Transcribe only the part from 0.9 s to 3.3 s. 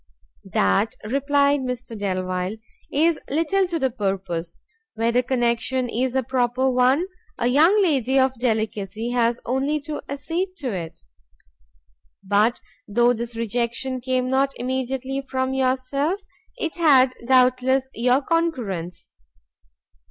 replied Mr Delvile, "is